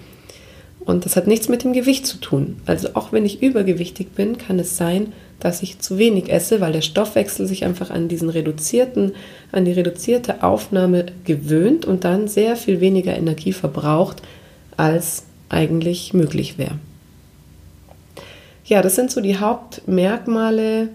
Und 0.80 1.04
das 1.04 1.14
hat 1.14 1.26
nichts 1.26 1.48
mit 1.48 1.62
dem 1.62 1.72
Gewicht 1.72 2.06
zu 2.06 2.18
tun. 2.18 2.56
Also 2.64 2.90
auch 2.94 3.12
wenn 3.12 3.26
ich 3.26 3.42
übergewichtig 3.42 4.12
bin, 4.12 4.38
kann 4.38 4.58
es 4.58 4.76
sein, 4.76 5.12
dass 5.38 5.62
ich 5.62 5.78
zu 5.78 5.98
wenig 5.98 6.30
esse, 6.30 6.60
weil 6.60 6.72
der 6.72 6.80
Stoffwechsel 6.80 7.46
sich 7.46 7.64
einfach 7.64 7.90
an 7.90 8.08
diesen 8.08 8.28
reduzierten, 8.28 9.12
an 9.52 9.64
die 9.64 9.72
reduzierte 9.72 10.42
Aufnahme 10.42 11.06
gewöhnt 11.24 11.84
und 11.84 12.04
dann 12.04 12.28
sehr 12.28 12.56
viel 12.56 12.80
weniger 12.80 13.16
Energie 13.16 13.52
verbraucht, 13.52 14.22
als 14.76 15.24
eigentlich 15.48 16.14
möglich 16.14 16.58
wäre. 16.58 16.78
Ja, 18.64 18.82
das 18.82 18.94
sind 18.94 19.10
so 19.10 19.20
die 19.20 19.38
Hauptmerkmale 19.38 20.88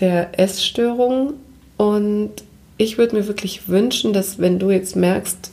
der 0.00 0.38
Essstörung. 0.38 1.34
Und 1.76 2.30
ich 2.76 2.98
würde 2.98 3.16
mir 3.16 3.26
wirklich 3.26 3.68
wünschen, 3.68 4.12
dass 4.12 4.38
wenn 4.38 4.58
du 4.58 4.70
jetzt 4.70 4.96
merkst, 4.96 5.50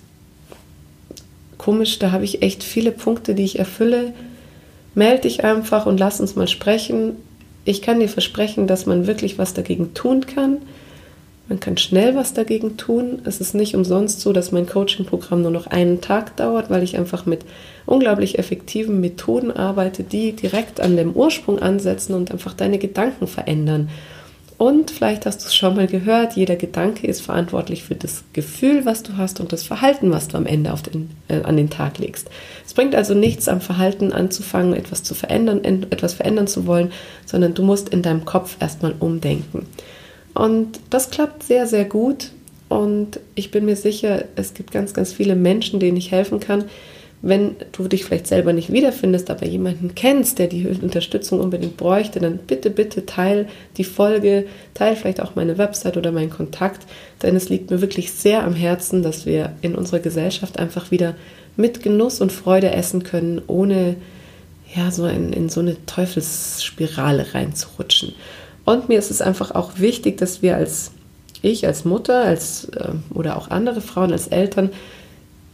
komisch, 1.58 2.00
da 2.00 2.12
habe 2.12 2.24
ich 2.24 2.42
echt 2.42 2.64
viele 2.64 2.92
Punkte, 2.92 3.36
die 3.36 3.44
ich 3.44 3.60
erfülle, 3.60 4.14
melde 4.94 5.24
dich 5.24 5.44
einfach 5.44 5.86
und 5.86 6.00
lass 6.00 6.22
uns 6.22 6.36
mal 6.36 6.48
sprechen. 6.48 7.14
Ich 7.66 7.82
kann 7.82 8.00
dir 8.00 8.10
versprechen, 8.10 8.68
dass 8.68 8.86
man 8.86 9.08
wirklich 9.08 9.38
was 9.38 9.54
dagegen 9.54 9.94
tun 9.94 10.26
kann. 10.26 10.58
Man 11.48 11.60
kann 11.60 11.78
schnell 11.78 12.16
was 12.16 12.34
dagegen 12.34 12.78
tun. 12.78 13.20
Es 13.26 13.40
ist 13.40 13.54
nicht 13.54 13.76
umsonst 13.76 14.22
so, 14.22 14.34
dass 14.34 14.52
mein 14.52 14.66
Coaching-Programm 14.66 15.44
nur 15.44 15.52
noch 15.52 15.68
einen 15.68 16.02
Tag 16.02 16.36
dauert, 16.38 16.72
weil 16.72 16.82
ich 16.82 16.98
einfach 16.98 17.28
mit 17.28 17.42
unglaublich 17.86 18.40
effektiven 18.40 19.00
Methoden 19.00 19.52
arbeite, 19.52 20.04
die 20.04 20.32
direkt 20.32 20.80
an 20.80 20.98
dem 20.98 21.14
Ursprung 21.14 21.60
ansetzen 21.60 22.16
und 22.16 22.32
einfach 22.32 22.54
deine 22.54 22.80
Gedanken 22.80 23.28
verändern. 23.28 23.90
Und 24.58 24.90
vielleicht 24.90 25.26
hast 25.26 25.44
du 25.44 25.48
es 25.48 25.56
schon 25.56 25.76
mal 25.76 25.88
gehört, 25.88 26.34
jeder 26.34 26.56
Gedanke 26.56 27.08
ist 27.08 27.22
verantwortlich 27.22 27.84
für 27.84 27.96
das 27.96 28.24
Gefühl, 28.32 28.86
was 28.86 29.04
du 29.04 29.18
hast 29.18 29.42
und 29.42 29.52
das 29.52 29.64
Verhalten, 29.64 30.12
was 30.12 30.30
du 30.30 30.38
am 30.38 30.46
Ende 30.46 30.74
den, 30.94 31.10
äh, 31.28 31.42
an 31.42 31.58
den 31.58 31.70
Tag 31.70 31.98
legst. 31.98 32.30
Es 32.66 32.74
bringt 32.74 32.96
also 32.96 33.14
nichts 33.14 33.50
am 33.50 33.60
Verhalten 33.60 34.14
anzufangen, 34.14 34.74
etwas 34.74 35.04
zu 35.04 35.14
verändern, 35.14 35.64
etwas 35.90 36.14
verändern 36.14 36.48
zu 36.48 36.66
wollen, 36.68 36.94
sondern 37.26 37.54
du 37.54 37.64
musst 37.64 37.90
in 37.90 38.02
deinem 38.02 38.24
Kopf 38.24 38.56
erstmal 38.62 38.96
umdenken. 39.00 39.66
Und 40.34 40.80
das 40.90 41.10
klappt 41.10 41.44
sehr, 41.44 41.68
sehr 41.68 41.86
gut. 41.86 42.32
Und 42.70 43.20
ich 43.36 43.52
bin 43.52 43.66
mir 43.66 43.76
sicher, 43.76 44.24
es 44.36 44.54
gibt 44.54 44.72
ganz, 44.72 44.94
ganz 44.94 45.12
viele 45.12 45.36
Menschen, 45.36 45.80
denen 45.82 45.98
ich 45.98 46.12
helfen 46.12 46.40
kann, 46.40 46.66
wenn 47.26 47.56
du 47.72 47.88
dich 47.88 48.06
vielleicht 48.06 48.28
selber 48.28 48.54
nicht 48.54 48.72
wiederfindest, 48.72 49.32
aber 49.32 49.48
jemanden 49.48 49.96
kennst, 49.96 50.38
der 50.38 50.46
die 50.46 50.68
Unterstützung 50.68 51.40
unbedingt 51.40 51.76
bräuchte, 51.76 52.20
dann 52.20 52.38
bitte, 52.38 52.70
bitte 52.70 53.08
teil 53.08 53.48
die 53.78 53.84
Folge, 53.84 54.46
teil 54.76 54.96
vielleicht 54.96 55.22
auch 55.22 55.34
meine 55.34 55.58
Website 55.58 55.98
oder 55.98 56.12
meinen 56.12 56.30
Kontakt, 56.30 56.86
denn 57.24 57.36
es 57.36 57.50
liegt 57.50 57.72
mir 57.72 57.82
wirklich 57.82 58.12
sehr 58.12 58.44
am 58.44 58.54
Herzen, 58.54 59.02
dass 59.02 59.26
wir 59.26 59.54
in 59.64 59.74
unserer 59.74 60.02
Gesellschaft 60.02 60.60
einfach 60.60 60.92
wieder 60.92 61.16
mit 61.58 61.82
Genuss 61.82 62.22
und 62.22 62.32
Freude 62.32 62.70
essen 62.70 63.02
können, 63.02 63.42
ohne 63.48 63.96
ja, 64.76 64.92
so 64.92 65.08
in, 65.08 65.34
in 65.34 65.50
so 65.50 65.62
eine 65.62 65.84
Teufelsspirale 65.88 67.34
reinzurutschen. 67.34 68.14
Und 68.66 68.88
mir 68.88 69.00
ist 69.00 69.10
es 69.10 69.24
einfach 69.24 69.50
auch 69.50 69.80
wichtig, 69.80 70.18
dass 70.18 70.44
wir 70.44 70.58
als 70.58 70.92
ich, 71.42 71.66
als 71.66 71.86
Mutter, 71.86 72.24
als, 72.24 72.66
äh, 72.66 72.90
oder 73.16 73.38
auch 73.38 73.50
andere 73.50 73.82
Frauen, 73.82 74.12
als 74.12 74.28
Eltern, 74.28 74.70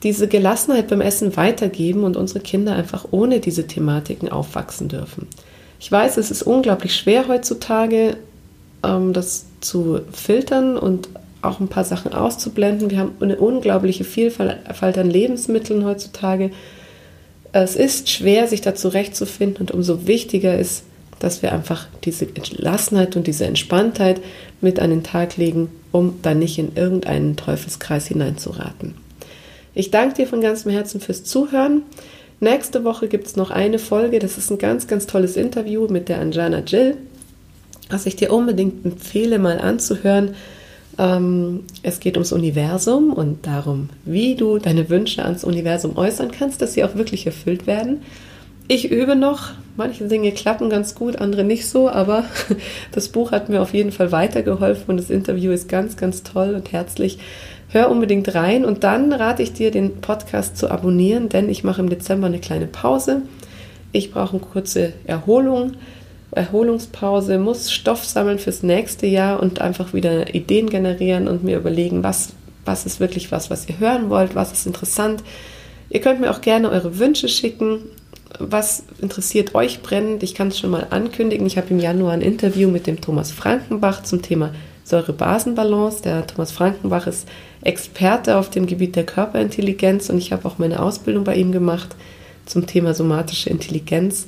diese 0.04 0.28
Gelassenheit 0.28 0.88
beim 0.88 1.02
Essen 1.02 1.36
weitergeben 1.38 2.04
und 2.04 2.18
unsere 2.18 2.40
Kinder 2.40 2.76
einfach 2.76 3.06
ohne 3.12 3.40
diese 3.40 3.68
Thematiken 3.68 4.30
aufwachsen 4.30 4.88
dürfen. 4.88 5.28
Ich 5.80 5.92
weiß, 5.92 6.18
es 6.18 6.32
ist 6.32 6.44
unglaublich 6.44 6.96
schwer 6.96 7.28
heutzutage, 7.28 8.18
ähm, 8.84 9.14
das 9.14 9.46
zu 9.62 10.02
filtern 10.12 10.78
und 10.78 11.10
auch 11.42 11.60
ein 11.60 11.68
paar 11.68 11.84
Sachen 11.84 12.14
auszublenden. 12.14 12.90
Wir 12.90 13.00
haben 13.00 13.16
eine 13.20 13.38
unglaubliche 13.38 14.04
Vielfalt 14.04 14.98
an 14.98 15.10
Lebensmitteln 15.10 15.86
heutzutage. 15.86 16.52
Es 17.52 17.76
ist 17.76 18.10
schwer, 18.10 18.48
sich 18.48 18.62
da 18.62 18.76
zurechtzufinden 18.76 19.62
und 19.62 19.72
umso 19.72 20.08
wichtiger 20.08 20.58
ist, 20.58 20.84
dass 21.20 21.42
wir 21.42 21.52
einfach 21.52 21.88
diese 22.04 22.26
Gelassenheit 22.26 23.16
und 23.16 23.28
diese 23.28 23.46
Entspanntheit 23.46 24.22
mit 24.62 24.80
an 24.80 24.90
den 24.90 25.04
Tag 25.04 25.38
legen, 25.38 25.70
um 25.92 26.20
dann 26.22 26.40
nicht 26.40 26.58
in 26.58 26.76
irgendeinen 26.76 27.36
Teufelskreis 27.36 28.08
hineinzuraten. 28.08 28.96
Ich 29.74 29.92
danke 29.92 30.16
dir 30.16 30.28
von 30.28 30.42
ganzem 30.42 30.72
Herzen 30.72 31.00
fürs 31.00 31.24
Zuhören. 31.24 31.84
Nächste 32.40 32.84
Woche 32.84 33.08
gibt 33.08 33.28
es 33.28 33.36
noch 33.36 33.52
eine 33.52 33.80
Folge. 33.80 34.20
Das 34.20 34.38
ist 34.38 34.52
ein 34.52 34.58
ganz, 34.58 34.88
ganz 34.88 35.08
tolles 35.08 35.38
Interview 35.38 35.88
mit 35.88 36.10
der 36.10 36.20
Anjana 36.20 36.60
Jill, 36.60 36.98
was 37.90 38.06
ich 38.06 38.16
dir 38.16 38.34
unbedingt 38.34 38.86
empfehle, 38.86 39.40
mal 39.40 39.60
anzuhören. 39.60 40.36
Ähm, 40.98 41.64
es 41.84 42.00
geht 42.00 42.18
ums 42.18 42.34
Universum 42.34 43.14
und 43.14 43.46
darum, 43.46 43.90
wie 44.04 44.36
du 44.36 44.58
deine 44.58 44.90
Wünsche 44.90 45.24
ans 45.24 45.44
Universum 45.44 45.98
äußern 45.98 46.32
kannst, 46.32 46.62
dass 46.62 46.74
sie 46.74 46.84
auch 46.84 46.96
wirklich 46.96 47.26
erfüllt 47.26 47.68
werden. 47.68 48.02
Ich 48.68 48.92
übe 48.92 49.16
noch. 49.16 49.50
Manche 49.78 50.08
Dinge 50.08 50.32
klappen 50.32 50.70
ganz 50.70 50.96
gut, 50.96 51.16
andere 51.18 51.44
nicht 51.44 51.68
so, 51.68 51.90
aber 51.90 52.26
das 52.92 53.10
Buch 53.10 53.32
hat 53.32 53.50
mir 53.50 53.62
auf 53.62 53.74
jeden 53.74 53.92
Fall 53.92 54.12
weitergeholfen 54.12 54.86
und 54.88 54.98
das 54.98 55.10
Interview 55.10 55.52
ist 55.52 55.70
ganz, 55.70 55.98
ganz 55.98 56.24
toll 56.24 56.56
und 56.56 56.72
herzlich. 56.72 57.20
Hör 57.70 57.90
unbedingt 57.90 58.36
rein 58.36 58.66
und 58.66 58.84
dann 58.84 59.14
rate 59.14 59.44
ich 59.44 59.54
dir, 59.54 59.72
den 59.72 60.02
Podcast 60.02 60.58
zu 60.58 60.70
abonnieren, 60.70 61.30
denn 61.30 61.50
ich 61.50 61.64
mache 61.64 61.82
im 61.82 61.90
Dezember 61.90 62.28
eine 62.28 62.40
kleine 62.40 62.68
Pause. 62.68 63.22
Ich 63.94 64.12
brauche 64.12 64.32
eine 64.32 64.46
kurze 64.46 64.94
Erholung 65.06 65.74
Erholungspause, 66.32 67.38
muss 67.38 67.72
Stoff 67.72 68.06
sammeln 68.06 68.40
fürs 68.40 68.64
nächste 68.64 69.06
Jahr 69.06 69.42
und 69.42 69.60
einfach 69.60 69.94
wieder 69.94 70.34
Ideen 70.34 70.70
generieren 70.70 71.28
und 71.28 71.44
mir 71.44 71.58
überlegen, 71.58 72.04
was, 72.04 72.30
was 72.64 72.86
ist 72.86 73.00
wirklich 73.00 73.32
was, 73.32 73.50
was 73.50 73.68
ihr 73.68 73.80
hören 73.80 74.10
wollt, 74.10 74.34
was 74.34 74.52
ist 74.52 74.66
interessant. 74.66 75.24
Ihr 75.90 76.00
könnt 76.00 76.22
mir 76.22 76.32
auch 76.32 76.42
gerne 76.42 76.70
eure 76.70 77.00
Wünsche 77.00 77.28
schicken. 77.28 77.80
Was 78.40 78.84
interessiert 79.02 79.56
euch 79.56 79.82
brennend? 79.82 80.24
Ich 80.24 80.36
kann 80.36 80.50
es 80.50 80.60
schon 80.60 80.70
mal 80.70 80.88
ankündigen. 80.90 81.46
Ich 81.46 81.58
habe 81.58 81.70
im 81.70 81.80
Januar 81.80 82.14
ein 82.14 82.22
Interview 82.22 82.70
mit 82.70 82.88
dem 82.88 83.02
Thomas 83.02 83.32
Frankenbach 83.32 84.04
zum 84.04 84.22
Thema 84.22 84.54
Säure-Basen-Balance. 84.86 86.04
Der 86.04 86.28
Thomas 86.28 86.52
Frankenbach 86.52 87.08
ist 87.08 87.28
Experte 87.62 88.38
auf 88.38 88.50
dem 88.50 88.66
Gebiet 88.66 88.96
der 88.96 89.06
Körperintelligenz 89.06 90.10
und 90.10 90.18
ich 90.18 90.32
habe 90.32 90.48
auch 90.48 90.58
meine 90.58 90.82
Ausbildung 90.82 91.24
bei 91.24 91.36
ihm 91.36 91.52
gemacht 91.52 91.96
zum 92.46 92.68
Thema 92.68 92.94
somatische 92.94 93.50
Intelligenz. 93.50 94.28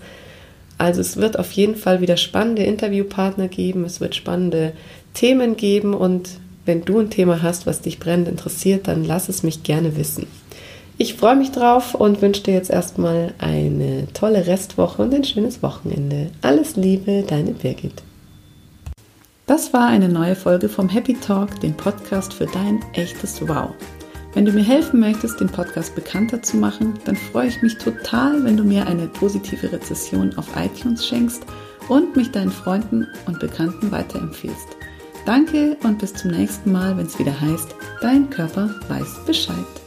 Also 0.77 1.01
es 1.01 1.17
wird 1.17 1.39
auf 1.39 1.51
jeden 1.51 1.75
Fall 1.75 2.01
wieder 2.01 2.17
spannende 2.17 2.63
Interviewpartner 2.63 3.47
geben, 3.47 3.85
es 3.85 4.01
wird 4.01 4.15
spannende 4.15 4.73
Themen 5.13 5.55
geben 5.55 5.93
und 5.93 6.29
wenn 6.65 6.85
du 6.85 6.99
ein 6.99 7.09
Thema 7.09 7.41
hast, 7.41 7.65
was 7.65 7.81
dich 7.81 7.99
brennend 7.99 8.27
interessiert, 8.27 8.87
dann 8.87 9.03
lass 9.03 9.29
es 9.29 9.43
mich 9.43 9.63
gerne 9.63 9.97
wissen. 9.97 10.27
Ich 11.03 11.15
freue 11.15 11.35
mich 11.35 11.51
drauf 11.51 11.95
und 11.95 12.21
wünsche 12.21 12.43
dir 12.43 12.53
jetzt 12.53 12.69
erstmal 12.69 13.33
eine 13.37 14.07
tolle 14.13 14.47
Restwoche 14.47 15.01
und 15.01 15.13
ein 15.13 15.25
schönes 15.25 15.61
Wochenende. 15.61 16.31
Alles 16.41 16.77
Liebe, 16.77 17.25
deine 17.27 17.51
Birgit. 17.51 18.01
Das 19.45 19.73
war 19.73 19.87
eine 19.87 20.07
neue 20.07 20.37
Folge 20.37 20.69
vom 20.69 20.87
Happy 20.87 21.15
Talk, 21.15 21.59
dem 21.59 21.75
Podcast 21.75 22.33
für 22.33 22.45
dein 22.45 22.79
echtes 22.93 23.45
Wow. 23.45 23.71
Wenn 24.33 24.45
du 24.45 24.53
mir 24.53 24.63
helfen 24.63 25.01
möchtest, 25.01 25.41
den 25.41 25.49
Podcast 25.49 25.93
bekannter 25.93 26.41
zu 26.41 26.55
machen, 26.55 26.93
dann 27.03 27.17
freue 27.17 27.49
ich 27.49 27.61
mich 27.61 27.77
total, 27.79 28.41
wenn 28.45 28.55
du 28.55 28.63
mir 28.63 28.87
eine 28.87 29.07
positive 29.07 29.73
Rezession 29.73 30.33
auf 30.37 30.47
iTunes 30.55 31.05
schenkst 31.05 31.43
und 31.89 32.15
mich 32.15 32.31
deinen 32.31 32.49
Freunden 32.49 33.05
und 33.25 33.41
Bekannten 33.41 33.91
weiterempfiehlst. 33.91 34.69
Danke 35.25 35.75
und 35.83 35.99
bis 35.99 36.13
zum 36.13 36.31
nächsten 36.31 36.71
Mal, 36.71 36.95
wenn 36.95 37.07
es 37.07 37.19
wieder 37.19 37.41
heißt, 37.41 37.75
dein 37.99 38.29
Körper 38.29 38.73
weiß 38.87 39.25
Bescheid. 39.25 39.82